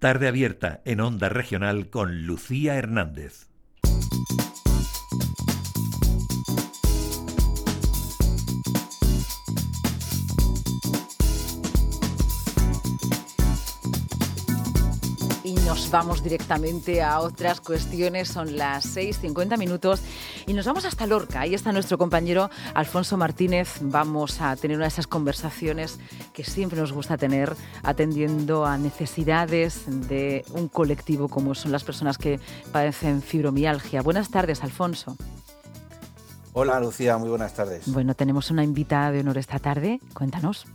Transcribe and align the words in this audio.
Tarde 0.00 0.28
abierta 0.28 0.80
en 0.86 1.02
Onda 1.02 1.28
Regional 1.28 1.90
con 1.90 2.24
Lucía 2.26 2.76
Hernández. 2.76 3.50
Nos 15.70 15.88
vamos 15.88 16.24
directamente 16.24 17.00
a 17.00 17.20
otras 17.20 17.60
cuestiones. 17.60 18.26
Son 18.26 18.56
las 18.56 18.96
6.50 18.96 19.56
minutos 19.56 20.00
y 20.48 20.52
nos 20.52 20.66
vamos 20.66 20.84
hasta 20.84 21.06
Lorca. 21.06 21.42
Ahí 21.42 21.54
está 21.54 21.70
nuestro 21.70 21.96
compañero 21.96 22.50
Alfonso 22.74 23.16
Martínez. 23.16 23.78
Vamos 23.80 24.40
a 24.40 24.56
tener 24.56 24.76
una 24.78 24.86
de 24.86 24.88
esas 24.88 25.06
conversaciones 25.06 26.00
que 26.32 26.42
siempre 26.42 26.80
nos 26.80 26.92
gusta 26.92 27.16
tener 27.16 27.54
atendiendo 27.84 28.66
a 28.66 28.78
necesidades 28.78 29.84
de 30.08 30.44
un 30.54 30.66
colectivo 30.66 31.28
como 31.28 31.54
son 31.54 31.70
las 31.70 31.84
personas 31.84 32.18
que 32.18 32.40
padecen 32.72 33.22
fibromialgia. 33.22 34.02
Buenas 34.02 34.28
tardes, 34.28 34.64
Alfonso. 34.64 35.16
Hola 36.52 36.80
Lucía, 36.80 37.16
muy 37.16 37.28
buenas 37.28 37.54
tardes. 37.54 37.84
Bueno, 37.86 38.14
tenemos 38.14 38.50
una 38.50 38.64
invitada 38.64 39.12
de 39.12 39.20
honor 39.20 39.38
esta 39.38 39.60
tarde. 39.60 40.00
Cuéntanos. 40.14 40.66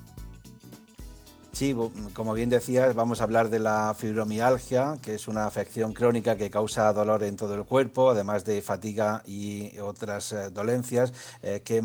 Sí, 1.56 1.74
como 2.12 2.34
bien 2.34 2.50
decías, 2.50 2.96
vamos 2.96 3.22
a 3.22 3.24
hablar 3.24 3.50
de 3.50 3.60
la 3.60 3.96
fibromialgia, 3.98 4.98
que 5.02 5.16
es 5.16 5.30
una 5.30 5.46
afección 5.46 5.94
crónica 5.94 6.36
que 6.36 6.50
causa 6.50 6.92
dolor 6.92 7.24
en 7.24 7.38
todo 7.38 7.56
el 7.56 7.64
cuerpo, 7.64 8.10
además 8.10 8.44
de 8.44 8.62
fatiga 8.62 9.24
y 9.26 9.80
otras 9.80 10.34
eh, 10.34 10.50
dolencias 10.50 11.14
eh, 11.42 11.62
que, 11.64 11.82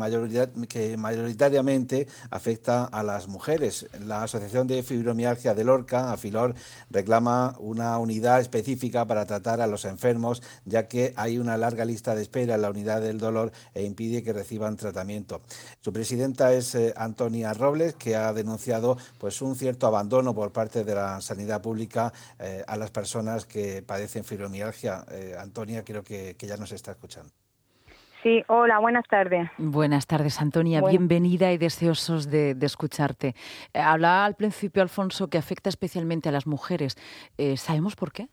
que, 0.67 0.97
mayoritariamente 0.97 2.05
afecta 2.31 2.83
a 2.83 3.01
las 3.01 3.29
mujeres. 3.29 3.87
La 4.05 4.23
Asociación 4.23 4.67
de 4.67 4.83
Fibromialgia 4.83 5.53
de 5.53 5.63
Lorca, 5.63 6.11
AFILOR, 6.11 6.53
reclama 6.89 7.55
una 7.59 7.97
unidad 7.97 8.41
específica 8.41 9.05
para 9.05 9.25
tratar 9.25 9.61
a 9.61 9.67
los 9.67 9.85
enfermos, 9.85 10.43
ya 10.65 10.89
que 10.89 11.13
hay 11.15 11.37
una 11.37 11.55
larga 11.55 11.85
lista 11.85 12.13
de 12.13 12.23
espera 12.23 12.55
en 12.55 12.63
la 12.63 12.71
unidad 12.71 12.99
del 12.99 13.19
dolor 13.19 13.53
e 13.73 13.85
impide 13.85 14.21
que 14.21 14.33
reciban 14.33 14.75
tratamiento. 14.75 15.39
Su 15.79 15.93
presidenta 15.93 16.51
es 16.51 16.75
eh, 16.75 16.93
Antonia 16.97 17.53
Robles, 17.53 17.95
que 17.95 18.17
ha 18.17 18.33
denunciado 18.33 18.97
pues, 19.17 19.41
un 19.41 19.60
cierto 19.61 19.85
abandono 19.85 20.33
por 20.33 20.51
parte 20.51 20.83
de 20.83 20.95
la 20.95 21.21
sanidad 21.21 21.61
pública 21.61 22.11
eh, 22.39 22.63
a 22.67 22.75
las 22.77 22.89
personas 22.89 23.45
que 23.45 23.83
padecen 23.83 24.23
fibromialgia. 24.23 25.05
Eh, 25.11 25.35
Antonia, 25.39 25.83
creo 25.83 26.03
que, 26.03 26.35
ya 26.39 26.57
nos 26.57 26.71
está 26.71 26.91
escuchando. 26.91 27.29
Sí, 28.23 28.43
hola, 28.47 28.79
buenas 28.79 29.05
tardes. 29.07 29.49
Buenas 29.59 30.07
tardes, 30.07 30.41
Antonia. 30.41 30.81
Bienvenida 30.81 31.51
y 31.51 31.59
deseosos 31.59 32.31
de, 32.31 32.57
escucharte. 32.61 33.35
Eh, 33.73 33.79
hablaba 33.79 34.25
al 34.25 34.33
principio, 34.33 34.81
Alfonso, 34.81 35.27
que 35.27 35.37
afecta 35.37 35.69
especialmente 35.69 36.29
a 36.29 36.31
las 36.31 36.47
mujeres. 36.47 36.97
¿Sabemos 37.55 37.95
por 37.95 38.11
qué? 38.11 38.29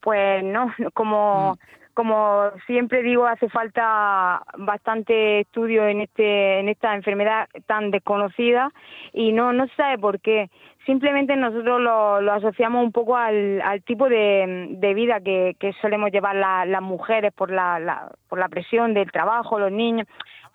Pues 0.00 0.42
no, 0.42 0.72
como... 0.94 1.54
Mm 1.54 1.83
como 1.94 2.50
siempre 2.66 3.02
digo, 3.02 3.26
hace 3.26 3.48
falta 3.48 4.42
bastante 4.58 5.40
estudio 5.40 5.86
en 5.86 6.02
este 6.02 6.58
en 6.58 6.68
esta 6.68 6.94
enfermedad 6.94 7.48
tan 7.66 7.90
desconocida 7.90 8.70
y 9.12 9.32
no 9.32 9.52
no 9.52 9.66
se 9.68 9.74
sabe 9.76 9.98
por 9.98 10.20
qué. 10.20 10.50
Simplemente 10.86 11.34
nosotros 11.36 11.80
lo, 11.80 12.32
asociamos 12.32 12.84
un 12.84 12.92
poco 12.92 13.16
al, 13.16 13.62
tipo 13.86 14.06
de, 14.06 14.92
vida 14.94 15.20
que, 15.20 15.56
solemos 15.80 16.10
llevar 16.10 16.36
las 16.36 16.82
mujeres 16.82 17.32
por 17.32 17.50
la, 17.50 17.78
la, 17.78 18.12
por 18.28 18.38
la 18.38 18.48
presión 18.48 18.92
del 18.92 19.10
trabajo, 19.10 19.58
los 19.58 19.72
niños, 19.72 20.06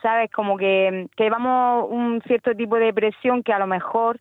sabes, 0.04 0.30
como 0.30 0.56
que, 0.56 1.08
que 1.18 1.24
llevamos 1.24 1.88
un 1.90 2.22
cierto 2.28 2.54
tipo 2.54 2.76
de 2.76 2.94
presión 2.94 3.42
que 3.42 3.54
a 3.54 3.58
lo 3.58 3.66
mejor 3.66 4.20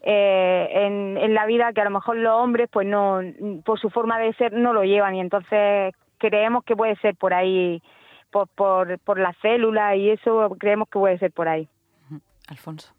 eh, 0.00 0.68
en, 0.72 1.16
en 1.16 1.34
la 1.34 1.44
vida 1.46 1.72
que 1.72 1.80
a 1.80 1.84
lo 1.84 1.90
mejor 1.90 2.16
los 2.18 2.32
hombres 2.32 2.68
pues 2.70 2.86
no 2.86 3.20
por 3.64 3.80
su 3.80 3.90
forma 3.90 4.16
de 4.20 4.32
ser 4.34 4.52
no 4.52 4.72
lo 4.72 4.84
llevan 4.84 5.16
y 5.16 5.20
entonces 5.20 5.92
creemos 6.18 6.64
que 6.64 6.76
puede 6.76 6.96
ser 6.96 7.16
por 7.16 7.32
ahí, 7.34 7.82
por, 8.30 8.48
por, 8.48 8.98
por 9.00 9.18
la 9.18 9.32
célula 9.40 9.96
y 9.96 10.10
eso 10.10 10.56
creemos 10.58 10.88
que 10.88 10.98
puede 10.98 11.18
ser 11.18 11.32
por 11.32 11.48
ahí. 11.48 11.68
Alfonso. 12.48 12.92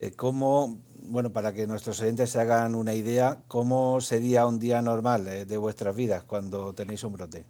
Eh, 0.00 0.12
¿Cómo, 0.16 0.78
bueno, 1.02 1.30
para 1.30 1.52
que 1.52 1.66
nuestros 1.66 2.00
oyentes 2.00 2.30
se 2.30 2.40
hagan 2.40 2.74
una 2.74 2.94
idea, 2.94 3.36
cómo 3.48 4.00
sería 4.00 4.46
un 4.46 4.58
día 4.58 4.80
normal 4.80 5.26
eh, 5.28 5.44
de 5.44 5.56
vuestras 5.58 5.94
vidas 5.94 6.24
cuando 6.24 6.74
tenéis 6.74 7.04
un 7.04 7.12
brote? 7.12 7.44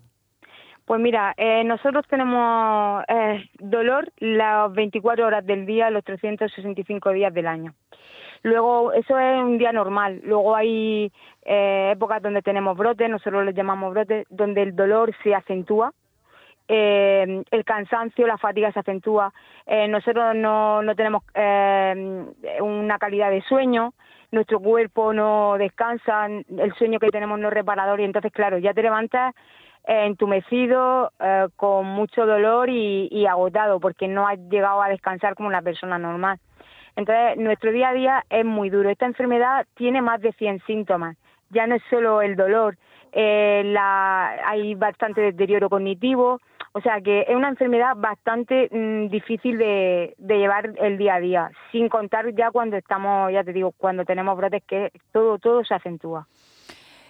Pues 0.84 1.00
mira, 1.00 1.32
eh, 1.36 1.62
nosotros 1.62 2.04
tenemos 2.08 3.04
dolor 3.60 4.12
las 4.18 4.72
24 4.72 5.24
horas 5.24 5.46
del 5.46 5.64
día, 5.64 5.88
los 5.90 6.02
365 6.02 7.12
días 7.12 7.32
del 7.32 7.46
año. 7.46 7.74
Luego, 8.42 8.92
eso 8.92 9.18
es 9.18 9.42
un 9.42 9.58
día 9.58 9.72
normal. 9.72 10.20
Luego 10.24 10.56
hay 10.56 11.12
eh, 11.44 11.90
épocas 11.92 12.22
donde 12.22 12.42
tenemos 12.42 12.76
brotes, 12.76 13.08
nosotros 13.10 13.44
les 13.44 13.54
llamamos 13.54 13.92
brotes, 13.92 14.26
donde 14.30 14.62
el 14.62 14.74
dolor 14.74 15.14
se 15.22 15.34
acentúa, 15.34 15.92
eh, 16.72 17.42
el 17.50 17.64
cansancio, 17.64 18.28
la 18.28 18.38
fatiga 18.38 18.70
se 18.70 18.78
acentúa. 18.78 19.34
Eh, 19.66 19.88
nosotros 19.88 20.36
no, 20.36 20.82
no 20.82 20.94
tenemos 20.94 21.24
eh, 21.34 22.24
una 22.60 22.96
calidad 22.98 23.30
de 23.30 23.42
sueño, 23.42 23.92
nuestro 24.30 24.60
cuerpo 24.60 25.12
no 25.12 25.56
descansa, 25.58 26.26
el 26.26 26.72
sueño 26.78 27.00
que 27.00 27.08
tenemos 27.08 27.40
no 27.40 27.48
es 27.48 27.54
reparador 27.54 27.98
y 27.98 28.04
entonces, 28.04 28.30
claro, 28.32 28.58
ya 28.58 28.72
te 28.72 28.82
levantas 28.82 29.34
entumecido, 29.82 31.10
con 31.56 31.86
mucho 31.86 32.24
dolor 32.26 32.68
y, 32.68 33.08
y 33.10 33.26
agotado 33.26 33.80
porque 33.80 34.06
no 34.06 34.28
has 34.28 34.38
llegado 34.50 34.82
a 34.82 34.90
descansar 34.90 35.34
como 35.34 35.48
una 35.48 35.62
persona 35.62 35.98
normal. 35.98 36.38
Entonces, 37.00 37.38
nuestro 37.38 37.72
día 37.72 37.88
a 37.88 37.94
día 37.94 38.26
es 38.28 38.44
muy 38.44 38.68
duro. 38.68 38.90
Esta 38.90 39.06
enfermedad 39.06 39.66
tiene 39.74 40.02
más 40.02 40.20
de 40.20 40.32
100 40.32 40.60
síntomas. 40.66 41.16
Ya 41.48 41.66
no 41.66 41.76
es 41.76 41.82
solo 41.88 42.20
el 42.20 42.36
dolor, 42.36 42.76
eh, 43.12 43.74
hay 43.78 44.74
bastante 44.74 45.22
deterioro 45.22 45.70
cognitivo, 45.70 46.40
o 46.72 46.80
sea 46.82 47.00
que 47.00 47.22
es 47.22 47.34
una 47.34 47.48
enfermedad 47.48 47.96
bastante 47.96 48.68
mm, 48.70 49.08
difícil 49.08 49.56
de, 49.56 50.14
llevar 50.18 50.74
el 50.76 50.98
día 50.98 51.14
a 51.14 51.20
día, 51.20 51.50
sin 51.72 51.88
contar 51.88 52.34
ya 52.36 52.50
cuando 52.50 52.76
estamos, 52.76 53.32
ya 53.32 53.42
te 53.42 53.54
digo, 53.54 53.72
cuando 53.72 54.04
tenemos 54.04 54.36
brotes 54.36 54.62
que 54.64 54.92
todo, 55.10 55.38
todo 55.38 55.64
se 55.64 55.74
acentúa. 55.74 56.28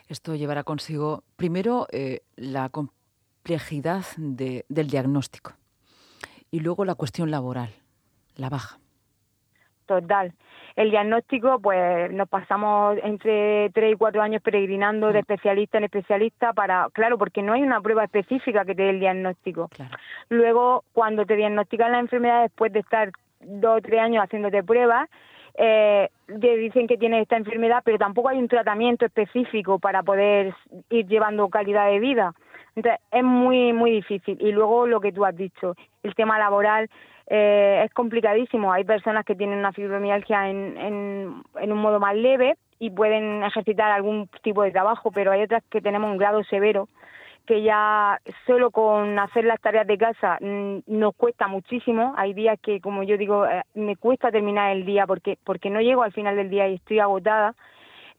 Esto 0.09 0.37
llevará 0.37 0.63
consigo, 0.63 1.25
primero, 1.37 1.89
eh, 1.91 2.21
la 2.37 2.69
complejidad 2.69 4.05
del 4.17 4.87
diagnóstico 4.89 5.53
y 6.53 6.61
luego 6.61 6.85
la 6.85 6.95
cuestión 6.95 7.31
laboral, 7.31 7.71
la 8.37 8.49
baja 8.49 8.79
total. 9.91 10.33
El 10.77 10.91
diagnóstico, 10.91 11.59
pues 11.61 12.13
nos 12.13 12.29
pasamos 12.29 12.97
entre 13.03 13.71
tres 13.71 13.95
y 13.95 13.97
cuatro 13.97 14.23
años 14.23 14.41
peregrinando 14.41 15.09
de 15.09 15.15
mm. 15.15 15.19
especialista 15.19 15.79
en 15.79 15.85
especialista 15.85 16.53
para, 16.53 16.87
claro, 16.93 17.19
porque 17.19 17.43
no 17.43 17.55
hay 17.55 17.63
una 17.63 17.81
prueba 17.81 18.05
específica 18.05 18.65
que 18.65 18.77
te 18.77 18.83
dé 18.85 18.91
el 18.91 19.01
diagnóstico. 19.01 19.69
Luego, 20.29 20.85
cuando 20.93 21.27
te 21.27 21.35
diagnostican 21.35 21.91
la 21.91 21.99
enfermedad 21.99 22.43
después 22.43 22.73
de 22.73 22.79
estar 22.81 23.11
dos 23.41 23.79
o 23.79 23.81
tres 23.81 24.01
años 24.01 24.23
haciéndote 24.23 24.63
pruebas, 24.63 25.09
eh, 25.59 26.09
te 26.41 26.57
dicen 26.57 26.87
que 26.87 26.97
tienes 26.97 27.23
esta 27.23 27.37
enfermedad, 27.37 27.83
pero 27.85 27.99
tampoco 27.99 28.29
hay 28.29 28.39
un 28.39 28.47
tratamiento 28.47 29.05
específico 29.07 29.81
para 29.81 30.05
poder 30.05 30.55
ir 30.89 31.07
llevando 31.09 31.49
calidad 31.49 31.91
de 31.91 31.99
vida. 31.99 32.33
Entonces, 32.77 33.01
es 33.11 33.25
muy, 33.25 33.73
muy 33.73 33.91
difícil. 33.91 34.39
Y 34.41 34.53
luego 34.53 34.87
lo 34.87 35.01
que 35.01 35.11
tú 35.11 35.25
has 35.25 35.37
dicho, 35.37 35.75
el 36.05 36.15
tema 36.15 36.39
laboral, 36.39 36.89
eh, 37.33 37.83
es 37.85 37.95
complicadísimo. 37.95 38.73
Hay 38.73 38.83
personas 38.83 39.25
que 39.25 39.37
tienen 39.37 39.61
una 39.61 39.73
fibromialgia 39.73 40.51
en, 40.51 40.77
en, 40.77 41.73
un 41.73 41.79
modo 41.79 42.01
más 42.01 42.17
leve 42.17 42.57
y 42.81 42.91
pueden 42.91 43.45
ejercitar 43.45 43.93
algún 43.93 44.29
tipo 44.43 44.65
de 44.65 44.73
trabajo, 44.73 45.13
pero 45.13 45.31
hay 45.31 45.43
otras 45.43 45.63
que 45.71 45.81
tenemos 45.81 46.11
un 46.11 46.19
grado 46.19 46.43
severo 46.43 46.89
que 47.47 47.63
ya 47.63 48.21
solo 48.47 48.73
con 48.73 49.17
hacer 49.19 49.45
las 49.45 49.61
tareas 49.61 49.87
de 49.87 49.97
casa 49.97 50.39
mm, 50.41 50.79
nos 50.89 51.15
cuesta 51.15 51.47
muchísimo. 51.47 52.15
Hay 52.17 52.35
días 52.35 52.59
que, 52.61 52.81
como 52.81 53.05
yo 53.05 53.17
digo, 53.17 53.47
eh, 53.47 53.63
me 53.75 53.95
cuesta 53.95 54.33
terminar 54.33 54.73
el 54.73 54.85
día 54.85 55.07
porque 55.07 55.39
porque 55.45 55.71
no 55.71 55.81
llego 55.81 56.03
al 56.03 56.13
final 56.13 56.35
del 56.35 56.51
día 56.51 56.69
y 56.69 56.75
estoy 56.75 56.99
agotada. 56.99 57.55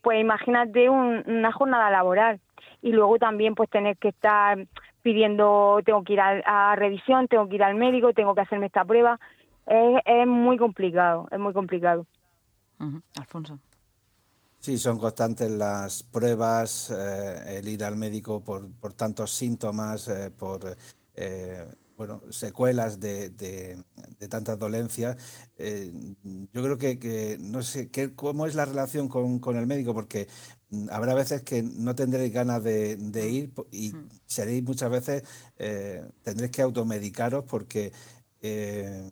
Pues 0.02 0.22
imagínate 0.22 0.90
una 0.90 1.52
jornada 1.52 1.92
laboral 1.92 2.40
y 2.82 2.94
luego 2.94 3.20
también 3.20 3.56
pues 3.56 3.70
tener 3.70 3.98
que 3.98 4.08
estar 4.08 4.58
pidiendo, 5.02 5.80
tengo 5.86 6.04
que 6.04 6.14
ir 6.14 6.20
a, 6.22 6.76
revisión, 6.76 7.28
tengo 7.28 7.48
que 7.48 7.56
ir 7.56 7.64
al 7.64 7.76
médico, 7.76 8.14
tengo 8.14 8.36
que 8.36 8.42
hacerme 8.42 8.68
esta 8.68 8.86
prueba. 8.86 9.20
Es, 9.66 10.28
muy 10.28 10.58
complicado, 10.58 11.28
es 11.32 11.40
muy 11.40 11.54
complicado. 11.54 12.06
Alfonso. 13.20 13.60
Sí, 14.60 14.78
son 14.78 15.00
constantes 15.00 15.50
las 15.50 16.04
pruebas, 16.04 16.92
eh, 16.92 17.58
el 17.58 17.68
ir 17.68 17.84
al 17.84 17.96
médico 17.96 18.44
por, 18.44 18.72
por 18.74 18.94
tantos 18.94 19.32
síntomas, 19.32 20.08
eh, 20.08 20.32
por 20.32 20.78
eh, 21.16 21.66
bueno, 22.02 22.22
secuelas 22.32 23.00
de, 23.00 23.30
de, 23.30 24.28
tantas 24.30 24.58
dolencias. 24.58 25.18
yo 25.58 26.64
creo 26.64 26.78
que, 26.78 27.00
que, 27.00 27.38
no 27.40 27.64
sé, 27.64 27.90
¿qué, 27.90 28.14
¿cómo 28.14 28.46
es 28.46 28.56
la 28.56 28.66
relación 28.66 29.08
con, 29.08 29.40
con 29.40 29.58
el 29.58 29.68
médico? 29.68 29.94
Porque 29.94 30.28
Mm, 30.72 30.88
habrá 30.90 31.14
veces 31.14 31.44
que 31.44 31.62
no 31.64 31.96
tendréis 31.96 32.34
ganas 32.34 32.64
de, 32.64 32.98
ir 33.30 33.54
y 33.72 33.94
seréis 34.26 34.64
muchas 34.64 34.90
veces, 34.90 35.24
eh, 35.58 36.02
tendréis 36.24 36.52
que 36.52 36.62
automedicaros 36.62 37.44
porque, 37.46 37.92
eh, 38.42 39.12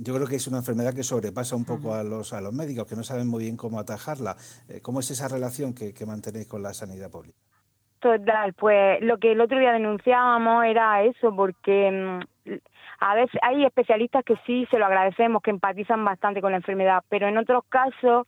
yo 0.00 0.14
creo 0.14 0.28
que 0.28 0.36
es 0.36 0.46
una 0.46 0.58
enfermedad 0.58 0.94
que 0.94 1.02
sobrepasa 1.02 1.56
un 1.56 1.64
poco 1.64 1.92
a 1.94 2.04
los, 2.04 2.32
a 2.32 2.40
los 2.40 2.54
médicos, 2.54 2.86
que 2.86 2.94
no 2.94 3.02
saben 3.02 3.26
muy 3.26 3.42
bien 3.42 3.56
cómo 3.56 3.80
atajarla. 3.80 4.36
Eh, 4.68 4.80
¿Cómo 4.80 5.00
es 5.00 5.10
esa 5.10 5.26
relación 5.26 5.74
que, 5.74 5.92
que 5.92 6.06
mantenéis 6.06 6.46
con 6.46 6.62
la 6.62 6.72
sanidad 6.72 7.10
pública? 7.10 7.36
Pues 8.56 9.00
lo 9.02 9.18
que 9.18 9.32
el 9.32 9.40
otro 9.40 9.58
día 9.58 9.72
denunciábamos 9.72 10.64
era 10.64 11.02
eso, 11.04 11.34
porque 11.34 11.90
mm, 11.90 12.52
a 13.00 13.14
veces 13.14 13.40
hay 13.42 13.64
especialistas 13.64 14.24
que 14.24 14.36
sí 14.46 14.66
se 14.70 14.78
lo 14.78 14.86
agradecemos, 14.86 15.42
que 15.42 15.50
empatizan 15.50 16.04
bastante 16.04 16.40
con 16.40 16.52
la 16.52 16.58
enfermedad, 16.58 17.02
pero 17.08 17.28
en 17.28 17.38
otros 17.38 17.64
casos 17.68 18.26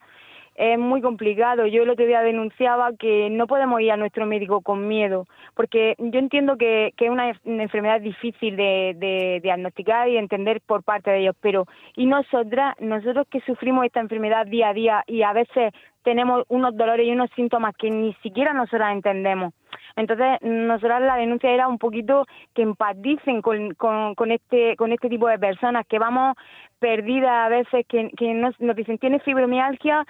es 0.55 0.79
muy 0.79 1.01
complicado. 1.01 1.67
Yo 1.67 1.83
el 1.83 1.89
otro 1.89 2.05
día 2.05 2.21
denunciaba 2.21 2.93
que 2.97 3.29
no 3.29 3.45
podemos 3.45 3.81
ir 3.81 3.91
a 3.91 3.97
nuestro 3.97 4.25
médico 4.25 4.61
con 4.61 4.87
miedo, 4.87 5.27
porque 5.53 5.95
yo 5.97 6.19
entiendo 6.19 6.57
que, 6.57 6.93
que 6.95 7.05
es 7.05 7.11
una, 7.11 7.33
enfermedad 7.43 8.01
difícil 8.01 8.55
de, 8.55 8.95
de, 8.97 9.39
diagnosticar 9.43 10.07
y 10.09 10.17
entender 10.17 10.61
por 10.65 10.83
parte 10.83 11.11
de 11.11 11.19
ellos, 11.19 11.35
pero 11.41 11.65
y 11.95 12.05
nosotras, 12.05 12.75
nosotros 12.79 13.27
que 13.29 13.41
sufrimos 13.41 13.85
esta 13.85 13.99
enfermedad 13.99 14.47
día 14.47 14.69
a 14.69 14.73
día 14.73 15.03
y 15.07 15.23
a 15.23 15.33
veces 15.33 15.73
tenemos 16.03 16.43
unos 16.47 16.77
dolores 16.77 17.05
y 17.05 17.11
unos 17.11 17.29
síntomas 17.35 17.75
que 17.75 17.89
ni 17.89 18.13
siquiera 18.15 18.53
nosotras 18.53 18.93
entendemos. 18.93 19.53
Entonces, 19.95 20.39
nosotras 20.41 21.01
la 21.01 21.15
denuncia 21.15 21.51
era 21.51 21.67
un 21.67 21.77
poquito 21.77 22.25
que 22.53 22.61
empaticen 22.61 23.41
con, 23.41 24.31
este 24.31 24.75
con 24.75 24.91
este 24.91 25.09
tipo 25.09 25.27
de 25.27 25.39
personas, 25.39 25.85
que 25.87 25.99
vamos 25.99 26.35
perdidas 26.79 27.45
a 27.45 27.49
veces, 27.49 27.85
que, 27.87 28.33
nos, 28.33 28.59
nos 28.59 28.75
dicen, 28.75 28.97
tienes 28.97 29.23
fibromialgia 29.23 30.05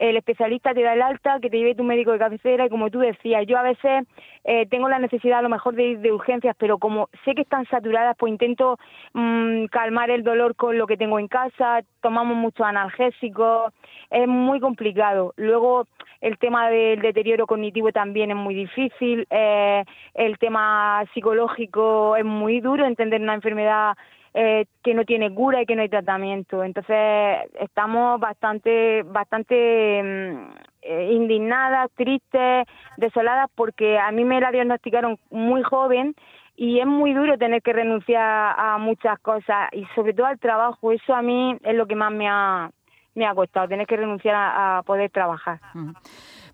el 0.00 0.16
especialista 0.16 0.72
te 0.72 0.82
da 0.82 0.94
el 0.94 1.02
alta, 1.02 1.38
que 1.40 1.50
te 1.50 1.58
lleve 1.58 1.74
tu 1.74 1.84
médico 1.84 2.10
de 2.12 2.18
cabecera 2.18 2.64
y 2.64 2.70
como 2.70 2.90
tú 2.90 3.00
decías, 3.00 3.46
yo 3.46 3.58
a 3.58 3.62
veces 3.62 4.06
eh, 4.44 4.66
tengo 4.66 4.88
la 4.88 4.98
necesidad 4.98 5.40
a 5.40 5.42
lo 5.42 5.50
mejor 5.50 5.74
de 5.74 5.88
ir 5.88 5.98
de 5.98 6.10
urgencias, 6.10 6.56
pero 6.58 6.78
como 6.78 7.10
sé 7.24 7.34
que 7.34 7.42
están 7.42 7.66
saturadas, 7.66 8.16
pues 8.18 8.32
intento 8.32 8.78
mmm, 9.12 9.66
calmar 9.66 10.10
el 10.10 10.24
dolor 10.24 10.56
con 10.56 10.78
lo 10.78 10.86
que 10.86 10.96
tengo 10.96 11.18
en 11.18 11.28
casa, 11.28 11.82
tomamos 12.00 12.34
muchos 12.34 12.66
analgésicos, 12.66 13.74
es 14.10 14.26
muy 14.26 14.58
complicado. 14.58 15.34
Luego 15.36 15.86
el 16.22 16.38
tema 16.38 16.70
del 16.70 17.00
deterioro 17.00 17.46
cognitivo 17.46 17.92
también 17.92 18.30
es 18.30 18.36
muy 18.38 18.54
difícil, 18.54 19.09
eh, 19.30 19.84
el 20.14 20.38
tema 20.38 21.04
psicológico 21.14 22.16
es 22.16 22.24
muy 22.24 22.60
duro, 22.60 22.86
entender 22.86 23.20
una 23.20 23.34
enfermedad 23.34 23.94
eh, 24.32 24.66
que 24.84 24.94
no 24.94 25.04
tiene 25.04 25.34
cura 25.34 25.60
y 25.60 25.66
que 25.66 25.74
no 25.74 25.82
hay 25.82 25.88
tratamiento. 25.88 26.62
Entonces 26.62 27.50
estamos 27.58 28.20
bastante, 28.20 29.02
bastante 29.02 30.02
mm, 30.02 30.52
eh, 30.82 31.12
indignadas, 31.12 31.90
tristes, 31.96 32.66
desoladas, 32.96 33.50
porque 33.56 33.98
a 33.98 34.12
mí 34.12 34.24
me 34.24 34.40
la 34.40 34.52
diagnosticaron 34.52 35.18
muy 35.30 35.62
joven 35.62 36.14
y 36.54 36.78
es 36.78 36.86
muy 36.86 37.12
duro 37.12 37.38
tener 37.38 37.60
que 37.60 37.72
renunciar 37.72 38.54
a 38.56 38.78
muchas 38.78 39.18
cosas 39.18 39.68
y 39.72 39.84
sobre 39.94 40.14
todo 40.14 40.26
al 40.26 40.38
trabajo. 40.38 40.92
Eso 40.92 41.14
a 41.14 41.22
mí 41.22 41.56
es 41.64 41.74
lo 41.74 41.86
que 41.86 41.96
más 41.96 42.12
me 42.12 42.28
ha, 42.28 42.70
me 43.14 43.26
ha 43.26 43.34
costado, 43.34 43.66
tener 43.66 43.86
que 43.86 43.96
renunciar 43.96 44.36
a, 44.36 44.82
poder 44.84 45.10
trabajar. 45.10 45.58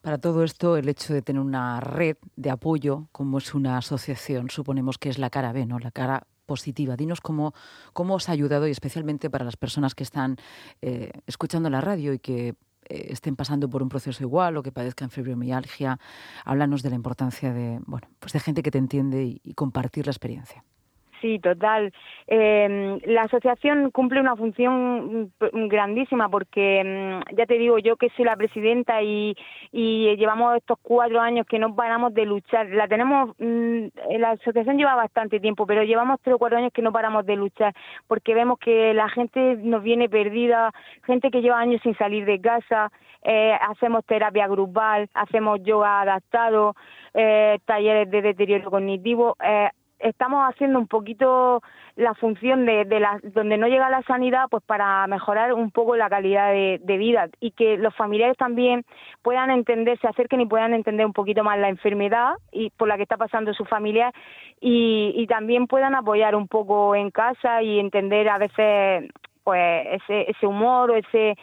Para 0.06 0.18
todo 0.18 0.44
esto, 0.44 0.76
el 0.76 0.88
hecho 0.88 1.12
de 1.14 1.20
tener 1.20 1.42
una 1.42 1.80
red 1.80 2.16
de 2.36 2.50
apoyo, 2.50 3.08
como 3.10 3.38
es 3.38 3.54
una 3.54 3.76
asociación, 3.76 4.50
suponemos 4.50 4.98
que 4.98 5.08
es 5.08 5.18
la 5.18 5.30
cara 5.30 5.52
B, 5.52 5.66
¿no? 5.66 5.80
La 5.80 5.90
cara 5.90 6.28
positiva. 6.46 6.96
Dinos 6.96 7.20
cómo, 7.20 7.54
cómo 7.92 8.14
os 8.14 8.28
ha 8.28 8.32
ayudado 8.32 8.68
y 8.68 8.70
especialmente 8.70 9.30
para 9.30 9.44
las 9.44 9.56
personas 9.56 9.96
que 9.96 10.04
están 10.04 10.36
eh, 10.80 11.10
escuchando 11.26 11.70
la 11.70 11.80
radio 11.80 12.12
y 12.12 12.20
que 12.20 12.50
eh, 12.50 12.54
estén 12.84 13.34
pasando 13.34 13.68
por 13.68 13.82
un 13.82 13.88
proceso 13.88 14.22
igual 14.22 14.56
o 14.56 14.62
que 14.62 14.70
padezcan 14.70 15.10
fibromialgia. 15.10 15.98
Háblanos 16.44 16.84
de 16.84 16.90
la 16.90 16.94
importancia 16.94 17.52
de, 17.52 17.80
bueno, 17.84 18.06
pues 18.20 18.32
de 18.32 18.38
gente 18.38 18.62
que 18.62 18.70
te 18.70 18.78
entiende 18.78 19.24
y 19.42 19.54
compartir 19.54 20.06
la 20.06 20.12
experiencia. 20.12 20.62
Sí, 21.20 21.38
total. 21.38 21.92
Eh, 22.26 22.98
la 23.06 23.22
asociación 23.22 23.90
cumple 23.90 24.20
una 24.20 24.36
función 24.36 25.32
mm, 25.52 25.68
grandísima 25.68 26.28
porque, 26.28 26.82
mm, 26.84 27.36
ya 27.36 27.46
te 27.46 27.58
digo, 27.58 27.78
yo 27.78 27.96
que 27.96 28.10
soy 28.10 28.24
la 28.24 28.36
presidenta 28.36 29.02
y, 29.02 29.34
llevamos 29.72 30.56
estos 30.56 30.78
cuatro 30.82 31.20
años 31.20 31.46
que 31.46 31.58
no 31.58 31.74
paramos 31.74 32.12
de 32.14 32.26
luchar. 32.26 32.68
La 32.70 32.88
tenemos, 32.88 33.30
mm, 33.38 33.86
la 34.18 34.30
asociación 34.32 34.76
lleva 34.78 34.94
bastante 34.94 35.40
tiempo, 35.40 35.66
pero 35.66 35.84
llevamos 35.84 36.20
tres 36.22 36.34
o 36.34 36.38
cuatro 36.38 36.58
años 36.58 36.72
que 36.72 36.82
no 36.82 36.92
paramos 36.92 37.24
de 37.26 37.36
luchar 37.36 37.74
porque 38.06 38.34
vemos 38.34 38.58
que 38.58 38.94
la 38.94 39.08
gente 39.08 39.56
nos 39.56 39.82
viene 39.82 40.08
perdida, 40.08 40.72
gente 41.04 41.30
que 41.30 41.40
lleva 41.40 41.60
años 41.60 41.80
sin 41.82 41.96
salir 41.96 42.24
de 42.24 42.40
casa, 42.40 42.90
eh, 43.22 43.56
hacemos 43.68 44.04
terapia 44.04 44.46
grupal, 44.48 45.08
hacemos 45.14 45.60
yoga 45.62 46.02
adaptado, 46.02 46.74
eh, 47.14 47.58
talleres 47.64 48.10
de 48.10 48.22
deterioro 48.22 48.70
cognitivo. 48.70 49.36
Estamos 49.98 50.44
haciendo 50.48 50.78
un 50.78 50.86
poquito 50.86 51.62
la 51.96 52.14
función 52.14 52.66
de, 52.66 52.84
de 52.84 53.00
la, 53.00 53.18
donde 53.22 53.56
no 53.56 53.66
llega 53.66 53.88
la 53.88 54.02
sanidad, 54.02 54.46
pues 54.50 54.62
para 54.64 55.06
mejorar 55.06 55.54
un 55.54 55.70
poco 55.70 55.96
la 55.96 56.10
calidad 56.10 56.52
de, 56.52 56.96
vida 56.98 57.28
y 57.40 57.52
que 57.52 57.76
los 57.76 57.94
familiares 57.94 58.36
también 58.36 58.84
puedan 59.22 59.50
entender, 59.50 59.98
se 60.00 60.08
acerquen 60.08 60.40
y 60.40 60.46
puedan 60.46 60.74
entender 60.74 61.06
un 61.06 61.12
poquito 61.12 61.44
más 61.44 61.58
la 61.58 61.68
enfermedad 61.68 62.34
y 62.52 62.70
por 62.70 62.88
la 62.88 62.96
que 62.96 63.02
está 63.02 63.16
pasando 63.16 63.52
su 63.54 63.64
familia 63.64 64.12
y, 64.60 65.12
y 65.14 65.26
también 65.26 65.66
puedan 65.66 65.94
apoyar 65.94 66.34
un 66.34 66.48
poco 66.48 66.94
en 66.94 67.10
casa 67.10 67.62
y 67.62 67.78
entender 67.78 68.28
a 68.28 68.38
veces 68.38 69.10
pues 69.46 69.86
ese, 69.92 70.28
ese 70.28 70.44
humor 70.44 70.90
o 70.90 70.96
ese 70.96 71.36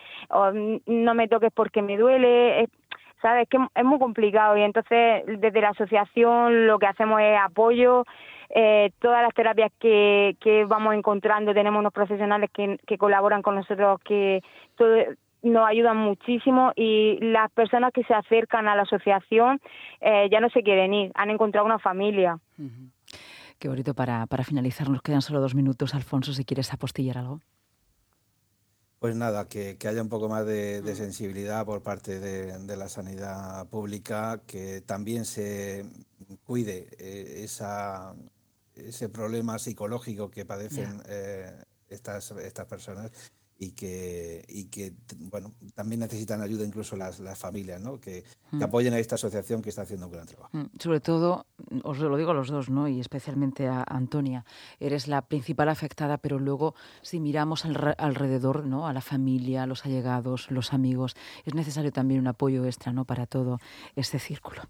no 0.87 1.13
me 1.13 1.29
toques 1.29 1.51
porque 1.53 1.81
me 1.81 1.97
duele, 1.97 2.67
sabes 3.21 3.47
que 3.47 3.57
es 3.73 3.85
muy 3.85 3.97
complicado 3.97 4.57
y 4.57 4.61
entonces 4.61 5.23
desde 5.25 5.61
la 5.61 5.69
asociación 5.69 6.67
lo 6.67 6.79
que 6.79 6.87
hacemos 6.87 7.21
es 7.21 7.39
apoyo 7.39 8.03
eh, 8.55 8.91
todas 8.99 9.23
las 9.23 9.33
terapias 9.33 9.71
que, 9.79 10.37
que 10.39 10.65
vamos 10.65 10.93
encontrando, 10.93 11.55
tenemos 11.55 11.79
unos 11.79 11.91
profesionales 11.91 12.51
que, 12.53 12.77
que 12.85 12.99
colaboran 12.99 13.41
con 13.41 13.55
nosotros, 13.55 13.99
que 14.05 14.41
nos 15.41 15.67
ayudan 15.67 15.97
muchísimo 15.97 16.71
y 16.75 17.17
las 17.19 17.51
personas 17.51 17.91
que 17.91 18.03
se 18.03 18.13
acercan 18.13 18.67
a 18.67 18.75
la 18.75 18.83
asociación 18.83 19.59
eh, 20.01 20.27
ya 20.31 20.39
no 20.39 20.49
se 20.49 20.61
quieren 20.61 20.93
ir, 20.93 21.11
han 21.15 21.31
encontrado 21.31 21.65
una 21.65 21.79
familia. 21.79 22.39
Qué 23.57 23.67
bonito 23.67 23.95
para, 23.95 24.27
para 24.27 24.43
finalizar, 24.43 24.87
nos 24.87 25.01
quedan 25.01 25.23
solo 25.23 25.41
dos 25.41 25.55
minutos, 25.55 25.95
Alfonso, 25.95 26.31
si 26.33 26.45
quieres 26.45 26.71
apostillar 26.73 27.17
algo. 27.17 27.39
Pues 28.99 29.15
nada, 29.17 29.49
que, 29.49 29.77
que, 29.77 29.87
haya 29.89 30.01
un 30.01 30.07
poco 30.07 30.29
más 30.29 30.45
de, 30.45 30.81
de 30.81 30.95
sensibilidad 30.95 31.65
por 31.65 31.81
parte 31.81 32.19
de, 32.21 32.57
de, 32.59 32.77
la 32.77 32.87
sanidad 32.87 33.67
pública, 33.67 34.39
que 34.47 34.79
también 34.79 35.25
se 35.25 35.85
cuide 36.45 36.87
eh, 36.99 37.41
esa, 37.43 38.15
ese 38.75 39.09
problema 39.09 39.59
psicológico 39.59 40.29
que 40.29 40.45
padecen 40.45 41.01
eh, 41.07 41.63
estas, 41.89 42.31
estas 42.31 42.65
personas 42.65 43.11
y 43.57 43.71
que, 43.71 44.43
y 44.47 44.65
que 44.65 44.93
bueno, 45.31 45.51
también 45.75 45.99
necesitan 45.99 46.41
ayuda 46.41 46.65
incluso 46.65 46.95
las, 46.95 47.19
las 47.19 47.37
familias, 47.37 47.79
¿no? 47.81 47.99
Que, 47.99 48.23
que, 48.49 48.57
mm. 48.57 48.63
apoyen 48.63 48.93
a 48.93 48.99
esta 48.99 49.15
asociación 49.15 49.61
que 49.61 49.69
está 49.69 49.83
haciendo 49.83 50.07
un 50.07 50.11
gran 50.11 50.25
trabajo. 50.25 50.49
Mm, 50.51 50.65
sobre 50.79 50.99
todo, 50.99 51.45
os 51.83 51.99
lo 51.99 52.17
digo 52.17 52.31
a 52.31 52.33
los 52.33 52.49
dos, 52.49 52.69
¿no? 52.69 52.87
Y 52.87 52.99
especialmente 52.99 53.67
a 53.67 53.83
Antonia, 53.87 54.45
eres 54.79 55.07
la 55.07 55.21
principal 55.21 55.69
afectada, 55.69 56.17
pero 56.17 56.39
luego 56.39 56.75
si 57.01 57.19
miramos 57.19 57.65
al, 57.65 57.95
alrededor, 57.97 58.65
¿no? 58.65 58.87
A 58.87 58.93
la 58.93 59.01
familia, 59.01 59.63
a 59.63 59.67
los 59.67 59.85
allegados, 59.85 60.49
los 60.51 60.73
amigos, 60.73 61.15
es 61.45 61.53
necesario 61.53 61.91
también 61.91 62.19
un 62.19 62.27
apoyo 62.27 62.65
extra, 62.65 62.91
¿no? 62.91 63.05
Para 63.05 63.27
todo 63.27 63.59
este 63.95 64.19
círculo. 64.19 64.63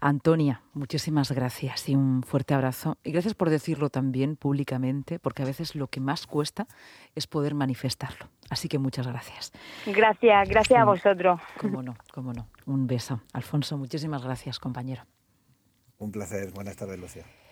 Antonia, 0.00 0.62
muchísimas 0.74 1.32
gracias 1.32 1.88
y 1.88 1.96
un 1.96 2.22
fuerte 2.22 2.54
abrazo. 2.54 2.98
Y 3.02 3.10
gracias 3.10 3.34
por 3.34 3.50
decirlo 3.50 3.90
también 3.90 4.36
públicamente, 4.36 5.18
porque 5.18 5.42
a 5.42 5.46
veces 5.46 5.74
lo 5.74 5.88
que 5.88 6.00
más 6.00 6.26
cuesta 6.26 6.68
es 7.16 7.26
poder 7.26 7.54
manifestarlo. 7.54 8.28
Así 8.48 8.68
que 8.68 8.78
muchas 8.78 9.06
gracias. 9.06 9.52
Gracias, 9.86 10.48
gracias 10.48 10.80
a 10.80 10.84
vosotros. 10.84 11.40
Cómo 11.60 11.82
no, 11.82 11.96
cómo 12.12 12.32
no. 12.32 12.46
Un 12.66 12.86
beso. 12.86 13.20
Alfonso, 13.32 13.76
muchísimas 13.76 14.22
gracias, 14.22 14.58
compañero. 14.60 15.02
Un 15.98 16.12
placer. 16.12 16.52
Buenas 16.52 16.76
tardes, 16.76 16.98
Lucía. 16.98 17.24